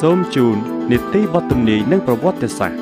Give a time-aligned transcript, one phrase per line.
[0.00, 0.56] សូមជូន
[0.90, 2.78] នីតិវត្តនីនិងប្រវត្តិសាស្ត្រ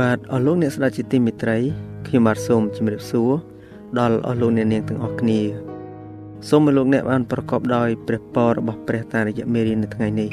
[0.00, 1.58] បាទអស់លោកអ្នកស្ដាប់ជាទីមេត្រី
[2.06, 3.30] ខ្ញុំបាទសូមជម្រាបសួរ
[3.98, 5.71] ដល់អស់លោកអ្នកនាងទាំងអស់គ្នា
[6.48, 10.30] សូមឲ្យលោកអ្នកបានប្រកបដោយព្រះពររបស់ព្រះតារយៈមេរៀននៅថ្ងៃនេះ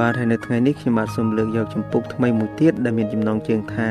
[0.00, 3.88] បាទហើយនៅថ្ងៃនេះខ្ញុំបាទសូមលើកយកចម្ពោះថ្មីមួយទៀតដែលមានចំណងជើងថា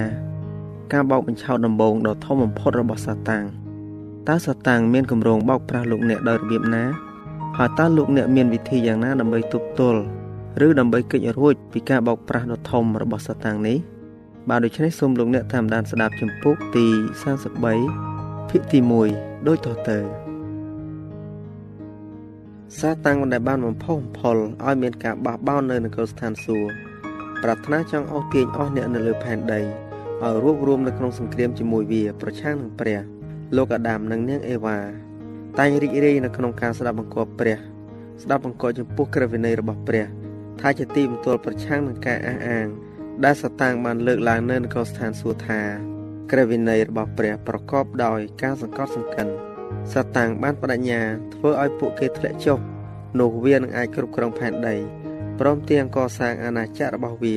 [0.94, 3.44] ការបោកបញ្ឆោតដំបងដ៏ធំបំផុតរបស់សាតាំង
[4.28, 6.84] តើសាតាំងមានគម្រោងបោកប្រាស់លោកអ្នកដោយរបៀបណា
[7.58, 10.02] ហើយតើលោកអ្នកមានវិធីយ៉ាងណាដើម្បីទប់ទល់
[10.66, 13.78] ឬដើម្បីគេចរួចពីការបោកប្រាស់ដ៏ធំរបស់សាតាំងនេះ
[14.50, 16.86] បាទដូច្នេះសូមលោកអ្នកតាមដានស្ដាប់ចម្ពោះទី
[17.70, 18.80] 33ភាគទី
[19.14, 20.23] 1ដូចតទៅ
[22.80, 26.72] សាតាំងដែលបានបំផុសបំផុលឲ្យមានការបះបោរនៅនគរស្ថានសួគ៌
[27.44, 33.00] ប្រាថ្នាចង់អស់ទាញអស់អ្នកនៅលើផែនដីឲ្យរួបរวมនៅក្នុងសង្គ្រាមជាមួយវា ប្រឆាំងនឹងព្រះ
[33.56, 34.78] លោកអាដាមនិងនាងអេវ៉ា
[35.60, 37.58] តែងរីករាយនៅក្នុងការស្ដាប់បង្គាប់ព្រះ
[38.24, 40.06] ស្ដាប់បង្គាប់ចំពោះក្រឹតវិន័យរបស់ព្រះ
[40.62, 42.68] ថាជាទីបន្ទាល់ប្រឆាំងនឹងការអះអាង
[43.26, 45.62] ដែលសតាំងបានលើកឡើងនៅនគរស្ថានសួគ៌ថា
[46.32, 49.28] ក្រឹតវិន័យរបស់ព្រះប្រកបដោយការសង្កត់សង្កិន
[49.92, 51.02] សាតាំងបានបដិញ្ញា
[51.34, 52.60] ធ្វើឲ្យពួកគេធ្លាក់ចុះ
[53.20, 54.76] នោះវានឹងអាចគ្រប់គ្រងផែនដី
[55.40, 57.36] ព្រមទាំងកសាងអាណាចក្ររបស់វា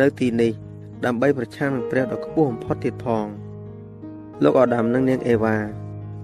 [0.00, 0.52] នៅទីនេះ
[1.04, 3.26] ដើម្បីប្រឆាំងនឹងព្រះដ៏ខ្ពស់បំផុតទៀតផង
[4.42, 5.56] លោកអាដាមនិងនាងអេវ៉ា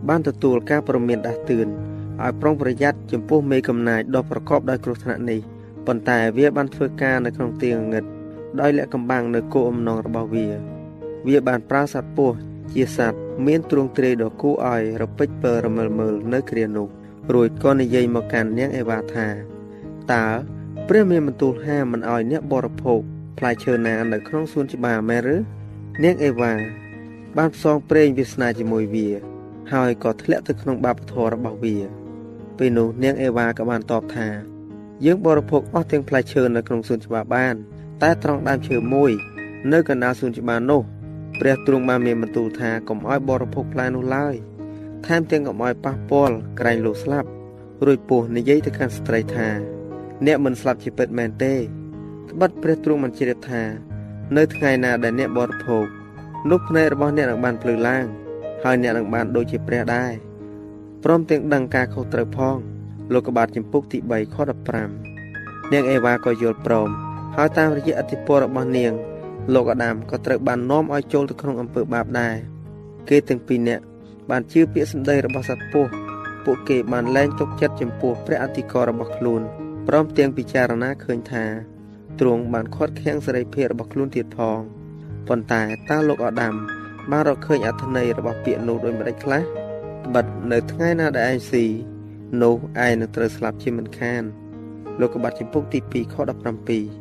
[0.09, 1.69] បានទទួលការព្រមានដាស់តឿន
[2.23, 5.41] ឲ្យប្រុងប្រយ័ត្នចំពោះមេកំណាចដ៏ប្រកបដោយគ្រោះថ្នាក់នេះ
[5.87, 8.05] ប៉ុន្តែវាបានធ្វើការនៅក្នុងទីងងឹត
[8.61, 10.47] ដោយលាក់កំបាំងនៅគោលអំណងរបស់វា
[11.27, 12.37] វាបានប្រើសត្វពស់
[12.73, 16.89] ជាសត្វ មានទ្រង់ទ្រាយដ៏គួរឲ្យរពេចពើរមើលមើលនៅគ្រានោះ
[17.35, 19.27] រួចក៏និយាយមកកាន់នាងអេវ៉ាថា
[20.13, 20.27] តើ
[20.89, 23.01] ព្រះមានបន្ទូលហាមមិនឲ្យអ្នកបរិភោគ
[23.39, 25.37] ផ្លែឈើណានៅក្នុងសួនច្បារមែនឬ
[26.05, 26.53] នាងអេវ៉ា
[27.37, 29.09] បានផ្សងព្រេងវាសនាជាមួយវា
[29.73, 31.77] ហើយក៏ធ្លាក់ទៅក្នុងបាបធម៌របស់វា
[32.59, 34.29] ពេលនោះនាងអេវ៉ាក៏បានតបថា
[35.05, 37.55] យើងបរិភោគអស់ទាំងផ្លែឈើនៅក្នុងសួនច្បារបាន
[38.03, 39.13] តែត្រង់ដើមឈើមួយ
[39.73, 40.83] នៅកណ្ដាលសួនច្បារនោះ
[41.41, 44.35] ព្រះទ្រង់បានមានបន្ទូលថាកុំឲ្យបរិភោគផ្លែនោះឡើយ
[45.07, 47.29] ថែមទាំងកុំឲ្យប៉ះពាល់ក្រែងលោកស្លាប់
[47.87, 49.49] រួចពោះនិយាយទៅកាន់ស្ត្រីថា
[50.27, 53.63] អ្នកមិនស្លាប់ជាពិតមែនទេត្បិតព្រះទ្រង់បានជ្រាបថា
[54.37, 55.87] នៅថ្ងៃណាដែលអ្នកបរិភោគ
[56.51, 58.05] នោះភ្នែករបស់អ្នកនឹងបានភ្លឺឡើង
[58.65, 60.13] ហើយអ្នកនឹងបានដូចជាព្រះដែរ
[61.05, 62.57] ព្រមទាំងដឹងការខុសត្រូវផង
[63.13, 64.37] លោកកបាទចម្ពុកទី3ខ
[65.05, 66.89] 15នាងអេវ៉ាក៏យល់ព្រម
[67.37, 68.93] ហើយតាមរយៈអធិពលរបស់នាង
[69.55, 72.35] លោកអាដាមក៏ត្រូវបាននាំឲ្យចូលទៅក្នុងអំពើបាបដែរ
[73.09, 73.85] គេទាំងពីរនាក់
[74.31, 75.91] បានជឿពាក្យសម្ដីរបស់សត្វពស់
[76.45, 79.43] ពួកគេបានលែងទុកចិត្តចំពោះព្រះអធិការរបស់ខ្លួន
[79.89, 81.45] ព្រមទាំងពិចារណាឃើញថា
[82.21, 84.59] ទ្រង់បានខាត់ខាំងសេរីភាពរបស់ខ្លួនទៀតផង
[85.29, 86.55] ប៉ុន្តែតើលោកអាដាម
[87.11, 89.43] បានរកឃើញអត្ថន័យរបស់ពាក្យនោះដូចម្តេចខ្លះ
[90.15, 91.65] បិទនៅថ្ងៃណាដែលឯងស៊ី
[92.43, 92.55] នោះ
[92.85, 94.23] ឯងនឹងត្រូវស្លាប់ជាមិនខាន
[95.01, 96.15] លោកកបាត់ចំពុកទី2ខ
[96.61, 97.00] 17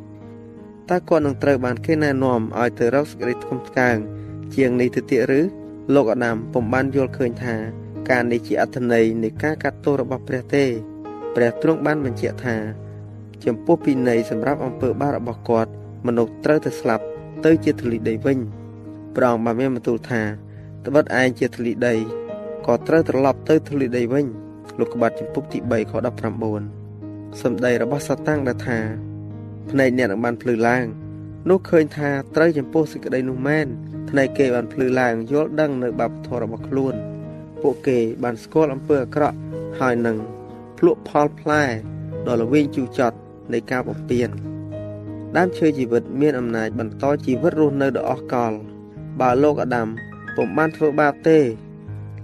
[0.90, 3.96] តើគាត់នឹងត្រូវបានគេណែនាំឲ្យទៅរកសេចក្តីថ្កុំថ្កើង
[4.54, 5.40] ជាងនេះទៅទៀតឬ
[5.94, 7.54] លោកអាដាមពុំបានយល់ឃើញថា
[8.10, 10.64] ការនេះជាអត្ថន័យនៃការកាត់ទោសរបស់ព្រះទេ
[11.34, 12.56] ព្រះទ្រង់បានបញ្ជាក់ថា
[13.44, 15.70] ចំពោះពិន័យសម្រាប់អំពើបាបរបស់គាត់
[16.06, 17.04] មនុស្សត្រូវតែស្លាប់
[17.44, 18.38] ទៅជាធូលីដីវិញ
[19.16, 20.22] ព្រះអង្គបានមានបន្ទូលថា
[20.86, 21.94] ត្បិតឯងជាធូលីដី
[22.66, 24.26] ក៏ត្រូវត្រឡប់ទៅធូលីដីវិញ
[24.78, 25.92] លោកក្បាត់ចំពុកទី3ខ
[26.68, 29.09] 19សម្ដីរបស់សាតាំងដែលថា
[29.70, 30.84] ភ្នែកអ្នកនឹងបានភ្លឺឡើង
[31.50, 33.66] នោះឃើញថាត្រូវចំពោះសេចក្តីនោះមែន
[34.10, 36.94] ភ្នែកគេបានភ្លឺឡើងយល់ដឹងនៅបាបធម៌របស់ខ្លួន
[37.62, 39.36] ពួកគេបានស្គាល់អំពើអាក្រក់
[39.80, 40.16] ហើយនឹង
[40.78, 41.62] ភ្លក់ផលផ្លែ
[42.26, 43.16] ដ៏ល្វីងជូរចត់
[43.52, 44.28] នៃការបំពេញ
[45.36, 48.52] ដើមឈើជីវិតមានអំណាចបន្តជីវិតរស់នៅដ៏អស់កល
[49.20, 49.88] បើលោកអាដាម
[50.36, 51.38] ពុំបានធ្វើបាបទេ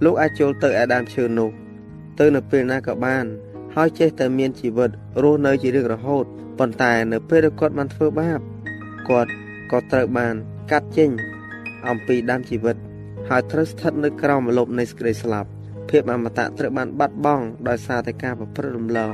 [0.03, 1.49] លោកអាចចូលទៅឯដើមឈើនោះ
[2.19, 3.25] ទៅនៅពេលណាក៏បាន
[3.75, 4.89] ហើយចេះតែមានជីវិត
[5.23, 6.25] រស់នៅជារៀងរហូត
[6.59, 8.39] ប៉ុន្តែនៅពេលដែលគាត់បានធ្វើបាប
[9.09, 9.31] គាត់
[9.71, 10.35] ក៏ត្រូវបាន
[10.71, 11.09] កាត់ចេញ
[11.87, 12.75] អំពីដើមជីវិត
[13.29, 15.49] ហើយត្រូវស្ថិតនៅក្រោមម្លប់នៃសេចក្តីស្លាប់
[15.89, 19.13] ភាពអមតៈត្រូវបានបាត់បង់ដោយសារតែការប្រព្រឹត្តរំលង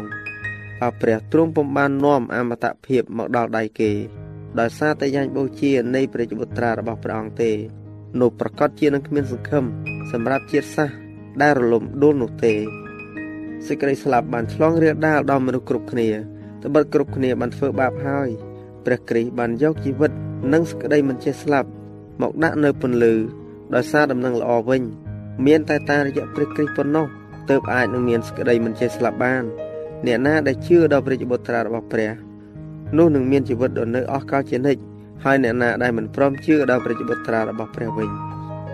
[0.84, 3.92] អព្រះទ្រង់ពុំបាននាំអមតៈភាពមកដល់ដៃគេ
[4.60, 7.52] ដោយសារតែយ៉ាញ់បូជានៃព្រះបុត្រារបស់ព្រះអង្គទេ
[8.20, 9.64] នោះប្រកាសជានឹងគ្មានសង្ឃឹម
[10.12, 10.96] សម្រាប់ជាតិសាសន៍
[11.42, 12.54] ដែលរលំដួលនោះទេ
[13.68, 16.08] សេចក្តីស្លាប់បានឆ្លងរាលដាលដល់មនុស្សគ្រប់គ្នា
[16.64, 18.30] ត្បិតគ្រប់គ្នាបានធ្វើបាបហើយ
[18.86, 20.12] ព្រះគ្រីស្ទបានយកជីវិត
[20.54, 21.70] និងសេចក្តីមិនចេះស្លាប់
[22.22, 23.14] មកដាក់នៅពន្លឺ
[23.76, 24.82] ដោយសារដំណឹងល្អវិញ
[25.46, 27.08] មានតែតាមរយៈព្រះគ្រីស្ទប៉ុណ្ណោះ
[27.50, 29.44] ទើបអាចនឹងមានសេចក្តីមិនចេះស្លាប់បាន
[30.06, 32.12] អ្នកណាដែលជឿដល់ព្រះបុត្រារបស់ព្រះ
[32.98, 34.82] នោះនឹងមានជីវិតដ៏នៅអស់កលជានិច្ច
[35.24, 38.10] ហើយអ្នកណាដែលមិនព្រមជឿដល់ព្រះបុត្រារបស់ព្រះវិញ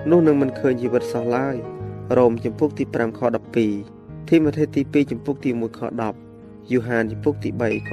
[0.09, 1.55] នោះនឹងមិនឃើញជីវិតសោះឡើយ
[2.17, 3.21] រ៉ូមចំពុកទី5ខ
[3.75, 5.81] 12ធីម៉ូថេទី2ចំពុកទី1ខ
[6.11, 6.28] 10
[6.71, 7.89] យូហានចំពុកទី3ខ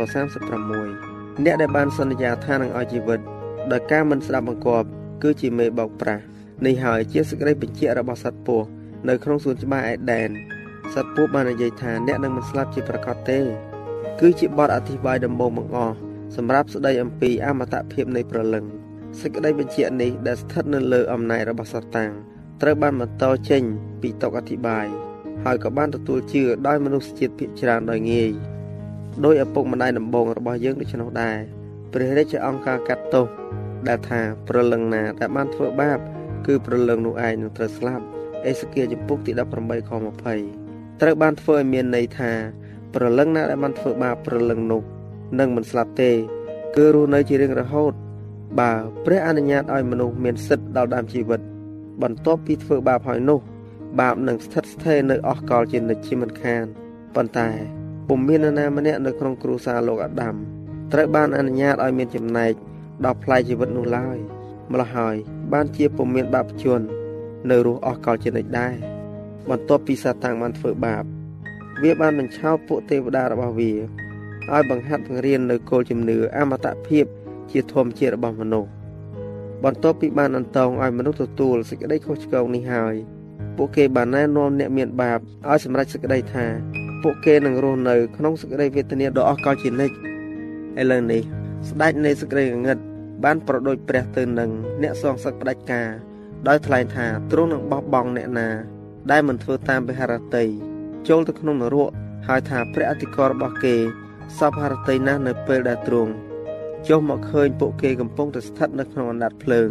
[0.71, 3.21] 36អ្នកដែលបានសន្យាថានឹងឲ្យជីវិត
[3.73, 4.89] ដោយការមិនស្ដាប់បង្គាប់
[5.23, 6.23] គឺជាមេបោកប្រាស់
[6.67, 8.67] នេះហើយជាសេចក្តីបញ្ជាក់របស់សត្វពស់
[9.09, 10.29] នៅក្នុងសួនច្បារអេដែន
[10.95, 13.39] សត្វពស់បាននិយាយថាអ្នកនឹងមិនស្លាប់ជាប្រកាសទេ
[14.21, 15.97] គឺជាបទអធិប្បាយដំបូងបង្អស់
[16.37, 18.65] សម្រាប់ស្ដីអំពីអមតភាពនៃប្រលឹង
[19.21, 22.13] សេចក្តីបញ្ជាក់នេះដែលស្ថិតនៅលើអំណាចរបស់សាតាំង
[22.63, 23.63] ត្រូវបានបន្តចេញ
[24.01, 24.87] ពីតុកអធិប្បាយ
[25.45, 28.33] ហើយក៏បានទទួលជឿដោយមនុស្សជាតិភាគច្រើនដោយងាយ
[29.25, 31.37] ដោយឪពុកម្ដាយដំបងរបស់យើងដូច្នោះដែរ
[31.93, 33.27] ព្រះរាជអង្គការកាត់ទោស
[33.89, 35.99] ដែលថាប្រលឹងណាដែលបានធ្វើបាប
[36.47, 38.05] គឺប្រលឹងនោះឯងនឹងត្រូវស្លាប់
[38.47, 39.91] អេសគៀចំពុកទី18ខ
[40.47, 42.33] 20ត្រូវបានធ្វើឲ្យមានន័យថា
[42.95, 44.83] ប្រលឹងណាដែលបានធ្វើបាបប្រលឹងនោះ
[45.39, 46.11] នឹងមិនស្លាប់ទេ
[46.77, 47.93] គឺរស់នៅជារៀងរហូត
[48.61, 48.73] បើ
[49.05, 51.41] ព្រះអនុញ្ញាតឲ្យមនុស្សមានសិទ្ធិដល់ដើមជីវិត
[52.03, 53.41] បន្ទាប់ពីធ្វើបាបហើយនោះ
[54.01, 56.65] បាបនឹងស្ថិតស្ថេរនៅអស់កលជានិច្ចជាមិនខាន
[57.15, 57.51] ប៉ុន្តែ
[58.09, 60.35] ពុំមាននរណាម្នាក់នៅក្នុងគ្រួសារលោកអាដាម
[60.93, 62.53] ត្រូវបានអនុញ្ញាតឲ្យមានចំណែក
[63.05, 64.19] ដល់ផ្លែជីវិតនោះឡើយ
[64.73, 65.17] ម្ល៉េះហើយ
[65.53, 66.81] បានជាពុំមានបាបជន
[67.51, 68.75] នៅរស់អស់កលជានិច្ចដែរ
[69.51, 71.05] បន្ទាប់ពីសាតាំងបានធ្វើបាប
[71.83, 73.73] វាបានបញ្ឆោតពួកទេវតារបស់វា
[74.53, 77.05] ឲ្យបង្ហាត់បង្រៀននៅគោលជំនឿអមតភាព
[77.51, 78.71] ជាធម្មជាតិរបស់មនុស្ស
[79.65, 82.95] បន្ទាប់ពីបានអន្តងឲ្យមនុស្សទទួលសេចក្តីខុសឆ្គងនេះហើយ
[83.57, 85.19] ពួកគេបានណែនាំអ្នកមានបាប
[85.49, 86.47] ឲ្យសម្រេចសេចក្តីថា
[87.09, 89.95] ពួកគេនឹងរស់នៅក្នុងសេចក្តីវេទនាដ៏អស់កលជានិច្ច
[90.81, 91.23] ឥឡូវនេះ
[91.69, 92.79] ស្ដេចនៃសេចក្តីងងឹត
[93.25, 94.51] បានប្រដូចព្រះទៅនឹង
[94.83, 95.89] អ្នកសងសឹកផ្ដាច់ការ
[96.49, 98.49] ដោយថ្លែងថាទ្រង់នឹងបោះបង់អ្នកណា
[99.11, 100.45] ដែលមិនធ្វើតាមវិហារតី
[101.09, 101.91] ចូលទៅក្នុងនរក
[102.27, 103.77] ហើយថាព្រះអធិការរបស់គេ
[104.39, 106.13] សពហរតីណាស់នៅពេលដែលទ្រង់
[106.89, 109.69] ចុះមកឃើញពួកគេកំពុងតែស្ថិតនៅក្នុងអណ្ដាតភ្លើង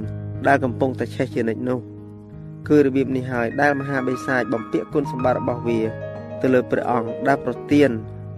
[0.48, 1.80] ដែលកំពុងតែឆេះជានិច្ចនោះ
[2.70, 6.05] គឺរបៀបនេះហើយដែលមហាបិសាចបំពាក់គុណសម្បត្តិរបស់វា
[6.42, 7.90] ទៅលើព្រះអង្គដែលប្រទាន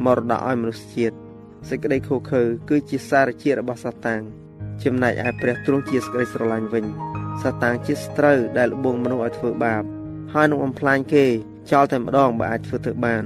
[0.05, 1.15] មរតកឲ្យមនុស្សជាតិ
[1.69, 4.21] សេចក្តីខូខើគឺជាសារជាតិរបស់សាតាំង
[4.83, 6.85] ចំណែកឯព្រះទ្រង់ជាសេចក្តីស្រឡាញ់វិញ
[7.41, 9.83] សាតាំងជាស្ត្រូវដែលលបងមនុស្សឲ្យធ្វើបាប
[10.33, 11.25] ហើយនឹងបំផ្លាញគេ
[11.71, 13.23] ចោលតែម្ដងបើអាចធ្វើទៅបាន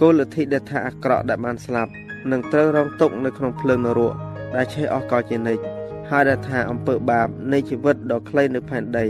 [0.00, 1.92] គោលលទ្ធិដែលថាអាក្រក់ដែលបានស្លាប់
[2.30, 4.14] នឹងត្រូវរងទុក្ខនៅក្នុងភ្លើងនរក
[4.54, 5.62] ដែលឆេះអស់កលជានិច្ច
[6.10, 9.06] ហើយដែលថាអំពើបាបនៃជីវិតដ៏ខ្លីនៅផែនដី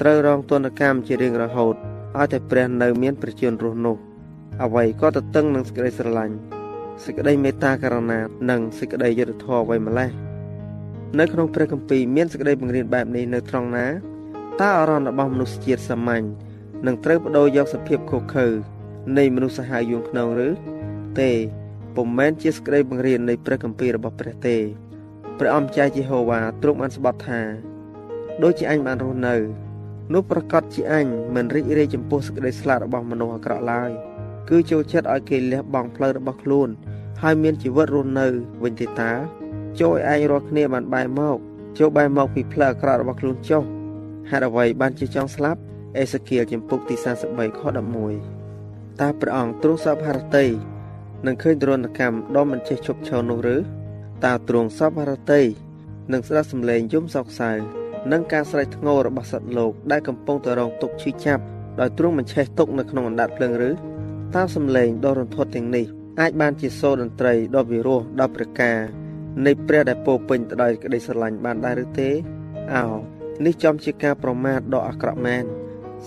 [0.00, 1.74] ត្រូវរងទណ្ឌកម្មជារៀងរហូត
[2.16, 3.96] ឲ្យតែព្រះនៅមានព្រះជន្មរស់នោះ
[4.64, 6.34] អ្វីក៏ទៅតឹងនឹងសេចក្តីស្រឡាញ់
[7.04, 8.18] សេចក្តីមេត្តាករុណា
[8.50, 10.10] និងសេចក្តីយុត្តិធម៌អ្វីម្លេះ
[11.18, 13.86] នៅក្នុងព្រះគម្ពីរមានសេចក្តីបង្រៀនបែបនេះនៅត្រង់ណា
[14.60, 16.24] តើអរណរបស់មនុស្សជាតិសាមញ្ញ
[16.86, 18.46] នឹងត្រូវបដូរយកសភាពខុសខើ
[19.18, 20.48] នៃមនុស្សសាហាវយួនខ្នងឬ
[21.20, 21.30] ទេ
[21.96, 24.56] ពុំមែនជាសេចក្តីបង្រៀននៃព្រះគម្ពីររបស់ព្រះទេ
[25.38, 27.40] ព្រះអម្ចាស់យេហូវ៉ាទ្រង់បានស្បត់ថា
[28.42, 29.36] ដូចជាអញបានរស់នៅ
[30.12, 33.90] នោះប្រកាសជាអញមិនរីករាយចំពោះសេចក្តីស្លាប់របស់មនុស្សអាក្រក់ឡើយ
[34.48, 36.68] គឺចូលចិត្តឲ្យគេលះបង់ផ្លូវរបស់ខ្លួន
[37.22, 38.26] ហើយមានជីវិតរស់នៅ
[38.62, 39.12] វិញទេតា
[39.80, 41.36] ចូលឲ្យឯងរាល់គ្នាបានបែរមក
[41.78, 43.62] ចូលបែរមកពីផ្លូវអាក្រក់របស់ខ្លួនចុះ
[44.30, 45.60] ហេតុអ្វីបានជាចង់ស្លាប់
[45.98, 46.94] អេសាគៀលចំពុកទី
[47.26, 47.60] 43ខ
[48.30, 50.46] 11តើព្រះអង្គទ្រង់សពហរតី
[51.26, 53.56] នឹងឃើញទរណកម្មដ៏មិនចេះឈប់ឈរនោះឬ
[54.24, 55.42] តើទ្រង់សពហរតី
[56.12, 57.50] នឹងស្ដាប់សំឡេងយំសោកសៅ
[58.12, 61.42] និងការស្រែកធ្ងររបស់សត្វលោកដែលកំពុងតែរងទុក្ខឈឺចាប់
[61.80, 63.70] ដោយទ្រង់មិនឆេះទុកនៅក្នុងអណ្ដាតភ្លើងឬ
[64.36, 65.86] តើសំឡេងដ៏រន្ធត់ទាំងនេះ
[66.20, 68.78] អាចបានជាសូរតន្ត្រីដ៏វិរោះដល់ព្រះការ
[69.46, 72.10] នៃព្រះដែលពោពេញទៅដោយក្តីស្រឡាញ់បានដែរឬទេ
[72.74, 72.84] អោ
[73.44, 75.44] នេះចំជាការប្រមាថដ៏អាក្រក់មែន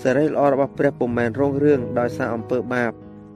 [0.01, 2.91] សេរីល្អរបស់ព្រះពុំមែនរងរឿងដោយសារអំពើបាប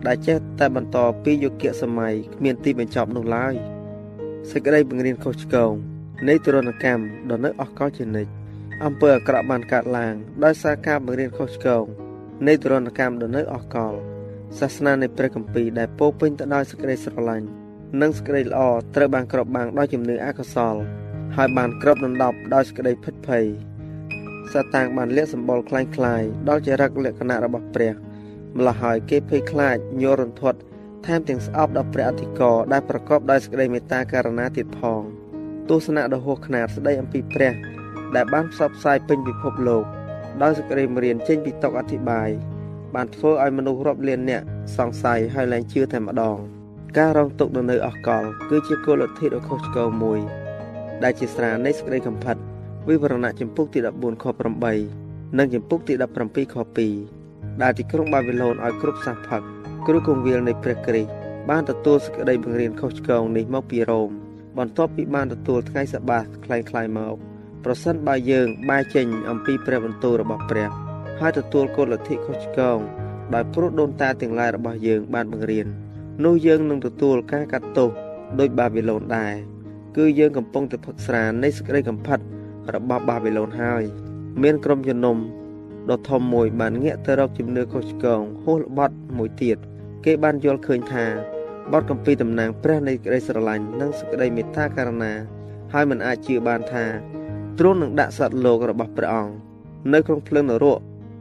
[0.08, 3.54] ដែលចេះតែបន្តពីយុគសម័យគ្មានទីបញ្ចប់នោះឡើយ
[4.52, 5.72] សេចក្តីបង្រៀនខុសឆ្គង
[6.28, 8.32] នៃទរណកម្មដ៏នៅអស់កលជានិច្ច
[8.86, 11.84] អំពើអាក្រក់បានកើតឡើង ដោយសារការបង្រៀនខុសឆ្គង
[12.48, 13.96] នៃទរណកម្មដ៏នៅអស់កល
[14.59, 17.47] សាសនានៃព្រះគម្ពីរដែលពោពេញទៅដោយសេចក្តីស្រឡាញ់
[18.01, 18.61] និងសេចក្តីល្អ
[18.95, 20.77] ត្រូវបានគ្របបាំងដោយជំនឿអកុសល
[21.37, 23.45] ហើយបានគ្របដណ្ដប់ដោយសេចក្តីភិតភ័យ
[24.53, 27.93] សាតាំងបានលាកសម្បល់คล้ายៗដល់ចរិតលក្ខណៈរបស់ព្រះ
[28.57, 30.59] ម្ល៉េះហើយគេភ័យខ្លាចញ័ររន្ធត់
[31.07, 35.03] ថែមទាំងស្អប់ដល់ព្រះអធិការដែលប្រកបដោយសេចក្តីមេត្តាករុណាទៀតផង
[35.69, 37.53] ទស្សនៈដ៏ហួសខ្នាតស្ដីអំពីព្រះ
[38.17, 39.85] ដែលបានផ្សព្វផ្សាយពេញពិភពលោក
[40.43, 42.31] ដោយសេចក្តីមេរៀនចេញពីតុកអធិបាយ
[42.95, 44.45] បានធ្វើឲ្យមនុស្សរាប់លាននាក់
[44.77, 46.37] សង្ស័យហើយលែងជឿតែម្ដង
[46.99, 50.21] ការរងទុក្ខនៅអស់កលគឺជាគោលលទ្ធិដ៏ខុសឆ្គងមួយ
[51.03, 52.37] ដែលជាស្រានៃសេចក្តីកំផិត
[52.89, 54.25] វិវរណៈចម្ពុកទី14ខ
[54.81, 55.95] 8និងចម្ពុកទី
[56.25, 56.57] 17ខ
[57.09, 59.43] 2ដែលទីក្រុងបាប៊ីឡូនឲ្យគ្រប់សាសផឹក
[59.87, 61.11] គ្រូគង្វាលនៃព្រះគ្រីស្ទ
[61.51, 64.11] បានទទួលសេចក្តីបង្រៀនខុសឆ្គងនេះមកពីរ៉ូម
[64.59, 67.17] បន្ទាប់ពីបានទទួលថ្ងៃសបាសคล้ายៗមក
[67.65, 70.71] ប្រសិនបើយើងបែរចេញអំពីព្រះបន្ទូលរបស់ព្រះ
[71.20, 72.80] ហើយទទួលគោលលទ្ធិខុសឆ្គង
[73.34, 75.68] ដោយព្រោះដូនតាទាំងឡាយរបស់យើងបានបង្រៀន
[76.26, 77.90] នោះយើងនឹងទទួលការកាត់ទោស
[78.40, 79.34] ដោយបាប៊ីឡូនដែរ
[79.98, 82.20] គឺយើងកំពុងតែផឹកស្រានៃសេចក្តីកំផិត
[82.76, 83.84] របស់បាប៊ីឡូនហើយ
[84.42, 85.18] មានក្រុមជំនុំ
[85.90, 89.58] ដ៏ធំមួយបានងាកទៅរកជំនឿខុសឆ្គងហួសល្បត់មួយទៀត
[90.06, 91.06] គេបានយល់ឃើញថា
[91.72, 95.14] បទកម្ពីតំណាងព្រះនៃក្តីស្រឡាញ់និងសេចក្តីមេត្តាករុណា
[95.74, 96.86] ហើយមិនអាចជឿបានថា
[97.60, 99.34] ទ្រង់នឹងដាក់សត្វលោករបស់ព្រះអង្គ
[99.94, 100.80] នៅក្នុងភ្លើងនរក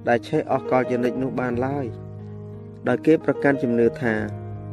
[0.08, 1.86] ដែលឆេះអស់កលជានិច្ចនោះបានឡើយ
[2.88, 4.14] ដោយគេប្រកាន់ជំនឿថា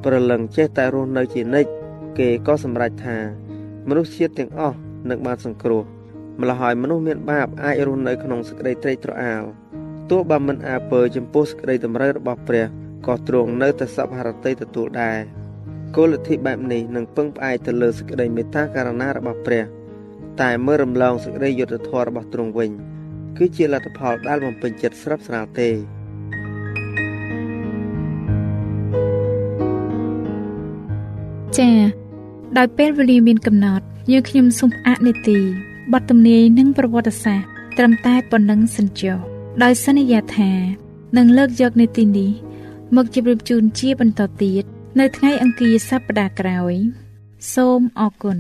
[0.03, 1.69] ព្រលឹងចេះតែរស់នៅជានិច្ច
[2.19, 3.17] គេក៏សម្រេចថា
[3.87, 4.77] មនុស្សជាតិទាំងអស់
[5.09, 5.83] នឹងបានសង្គ្រោះ
[6.41, 9.43] ម្ល៉េះហើយមនុស្សមានបាបអាចរស់នៅក្នុងសេចក្តីត្រេកត្រអាល
[10.09, 12.65] ទោះបើមិនអើពើចំពោះសេចក្តីតម្រូវរបស់ព្រះ
[13.07, 15.17] ក៏ទ្រង់នៅតែសពហរតីទទួលដែរ
[15.95, 19.63] គោលលទ្ធិបែបនេះនឹងពឹងផ្អែកទៅលើសេចក្តីមេត្តាករុណារបស់ព្រះ
[20.41, 22.71] តែមើលរំលងសេចក្តីយុត្តិធម៌របស់ទ្រង់វិញ
[23.37, 25.69] គឺជាលទ្ធផលដែលបំពេញចិត្តស្រាប់ស្រាលទេ
[31.57, 31.79] ចា៎
[32.57, 35.39] ដោយពេលវេលាមានកំណត់យើងខ្ញុំសូមអនុទី
[35.93, 39.17] បទទំនាយនិងប្រវត្តិសាស្ត្រត្រឹមតែប៉ុណ្ណឹងសិនចុះ
[39.63, 40.51] ដោយសន្យាថា
[41.17, 42.31] នឹងលើកយកនីតិនេះ
[42.95, 44.63] មកជម្រាបជូនជាបន្តទៀត
[44.99, 46.73] នៅថ្ងៃអង្គារសប្តាហ៍ក្រោយ
[47.53, 48.37] សូមអរគុណ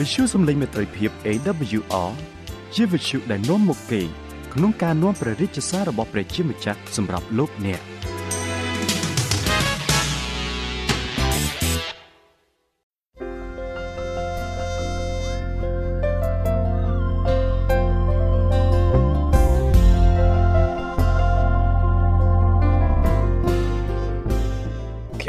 [0.00, 2.10] វិទ្យុសំឡេងមេត្រីភាព AWR
[2.74, 4.00] ជាវិទ្យុដែលនាំមកពី
[4.54, 7.80] ក្នុងការនាំព្រះរាជសាររបស់ព្រះជាម្ចាស់សម្រាប់លោកអ្នក។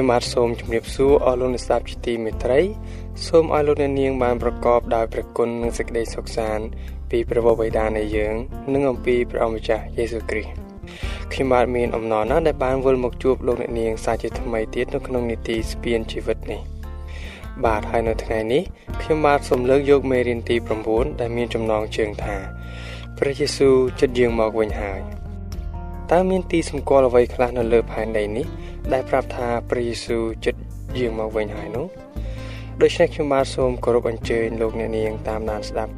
[0.09, 2.59] បាទសូមជម្រាបសួរអស់លោកអ្នកស្ដាប់ជាទីមេត្រី
[3.27, 6.65] សូមឲ្យលោកអ្នកនាងបានប្រកបដោយព្រះគុណនិងសេចក្តីសុខសាន្ត
[7.09, 8.35] ពីព្រះវរបិតានៃយើង
[8.73, 10.51] និងអំពីព្រះអម្ចាស់យេស៊ូវគ្រីស្ទ
[11.31, 16.61] ខ្ញុំបាទមានអំណរណាស់ដែលបានវិលមកជួបលោកអ្នកនាងសាជាថ្មីទៀតនៅក្នុងនីតិស្ពានជីវិតនេះ
[17.65, 18.63] បាទហើយនៅថ្ងៃនេះ
[19.01, 20.55] ខ្ញុំបាទសូមលើកយកមេរៀនទី
[20.87, 22.35] 9ដែលមានចំណងជើងថា
[23.17, 25.01] ព្រះយេស៊ូវចិត្តយើងមកវិញហើយ
[26.11, 28.45] តើមានទីសម្គាល់អ្វីខ្លះនៅលើផែនដីនេះ
[28.93, 30.59] ដែលប្រាប់ថាព្រះយេស៊ូវចិត្ត
[30.97, 31.87] យាងមកវិញហើយនោះ
[32.81, 35.93] ដូច្នេះខ្ញុំបាទសូមគោរពអញ្ជើញលោកអ្នកនាងតាមដានស្ដាប់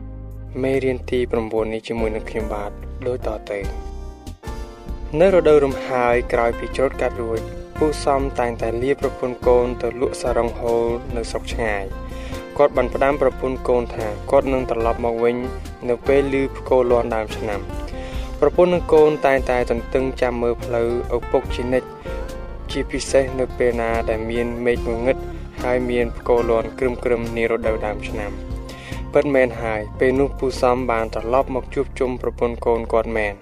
[0.64, 2.72] មេរៀនទី9នេះជាមួយនឹងខ្ញុំបាទ
[3.08, 3.60] ដូចតទៅ
[5.20, 7.40] នៅរដូវរំហើយក្រោយពីច្រូតកាត់រួច
[7.78, 10.86] ពូសំតែងតែលាប្រពន្ធកូនទៅលក់សារងហូល
[11.16, 11.84] នៅស្រុកឆ្ងាយ
[12.58, 15.36] គាត់បានផ្ដាំប្រពន្ធកូនថាគាត់នឹងត្រឡប់មកវិញ
[15.90, 17.60] នៅពេលឮផ្គរលាន់ដើមឆ្នាំ
[18.40, 21.88] ប្រពន្ធនិងកូនតែងតែទន្ទឹងចាំមើលផ្លូវឪពុកជានិច្ច
[22.72, 25.18] ជាពិសេសនៅពេលណាដែលមានមេឃងងឹត
[25.64, 28.32] ហើយមានផ្គរលាន់ក្រឹមក្រឹមនារដូវដើមឆ្នាំ
[29.14, 33.34] ពិតមែនហើយពេលនោះពូសំបានត្រឡប់មកជួបជុំប្រពន្ធកូនគាត់មែន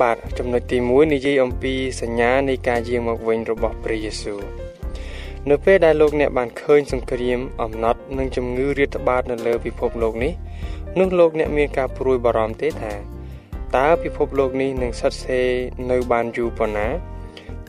[0.00, 4.40] បាទចំណុចទី1និយាយអំពីសញ្ញានៃការយាងមកវិញរបស់ព្រះយេស៊ូវ
[5.50, 10.32] នៅពេលដែលលោកអ្នកបានឃើញសង្គ្រាមអំណត់និងជំងឺរាតត្បាតនៅលើពិភពលោកនេះ
[10.98, 13.13] នោះលោកអ្នកមានការព្រួយបារម្ភទេថា
[13.76, 15.48] តើពិភពលោកនេះនឹងស្ថិតស្ថេរ
[15.90, 16.88] នៅបានយូរប៉ុណ្ណា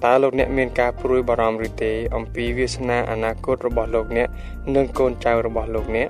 [0.03, 4.27] តើលោកអ្នកមានការព្រួយបារម្ភឬទេ អំពីវាសនាអនាគតរបស់លោកអ្នក
[4.75, 6.07] និងកូនចៅរបស់លោកអ្នក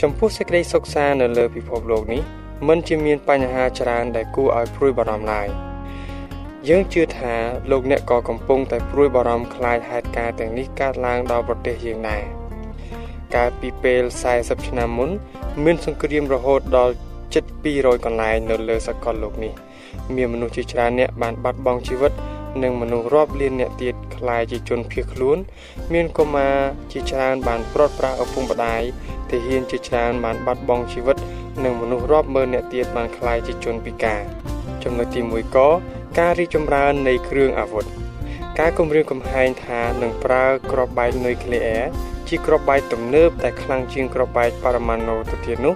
[0.00, 2.22] ចំពោះសេចក្តីសុខសាន្តនៅលើពិភពលោកនេះ
[2.68, 5.48] មិនជាមានបញ្ហាច្រើនដែលគួរឲ្យព្រួយបារម្ភឡើយ
[6.68, 7.34] យើងជឿថា
[7.70, 12.22] លោកអ្នកក៏កំពុងតែព្រួយបារម្ភខ្លាចហេតុការណ៍ទាំងនេះកើតឡើងដល់ប្រទេសយើងដែរ
[13.34, 14.02] កាលពីពេល
[14.34, 15.10] 40ឆ្នាំមុន
[15.64, 16.94] មានសង្គ្រាមរហូតដល់
[17.34, 19.52] ជិត200កន្លែងនៅលើសកលលោកនេះ
[20.14, 22.12] មានមនុស្សជាច្រើនអ្នកបានបាត់បង់ជីវិត
[22.62, 25.38] និងមនុស្សរាប់លានអ្នកទៀតក្លាយជាជនភៀសខ្លួន
[25.92, 26.56] មានកុមារ
[26.92, 28.82] ជាច្រើនបានព្រាត់ប្រាសឪពុកម្ដាយ
[29.30, 31.16] ទាហានជាច្រើនបានបាត់បង់ជីវិត
[31.64, 34.22] និងមនុស្សរាប់ម៉ឺនអ្នកទៀតបានក្លាយជាជនពិការ
[34.82, 35.58] ចំណុចទី1ក
[36.18, 37.84] ការរីកចម្រើននៃគ្រឿងអាវុធ
[38.58, 41.86] ការគម្រាមកំហែងថានឹងប្រើគ្រាប់បែកនុយក្លេអ៊ែរ
[42.28, 45.74] ជាគ្រាប់បែកទំនើបតែខ្លាំងជាងគ្រាប់បែកបរមាណូទៅទៀតនោះ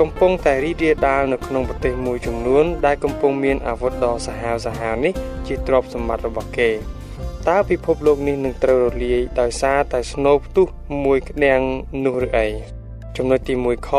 [0.00, 5.12] កំពុងតែរីករាលដាលនៅក្នុងប្រទេសមួយចំនួន ដែលកំពុងមានអាវុធដ៏សាហាវសាហាវនេះ
[5.46, 6.70] ជាទ្រព្យសម្បត្តិរបស់គេ
[7.48, 10.66] តើពិភពលោកនេះនឹងត្រូវរលាយដោយសារតែស្នូផ្ទុះ
[11.04, 11.62] មួយក្តាំង
[12.04, 12.48] នោះឬអី
[13.16, 13.90] ចំណុចទី1ខ